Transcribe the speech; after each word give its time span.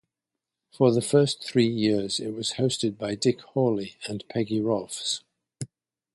For 0.71 0.91
the 0.91 1.01
first 1.03 1.43
three 1.43 1.67
years, 1.67 2.19
it 2.19 2.31
was 2.31 2.53
hosted 2.53 2.97
by 2.97 3.13
Dick 3.13 3.39
Hawley 3.41 3.97
and 4.07 4.23
Peggy 4.29 4.59
Rolfes. 4.59 5.21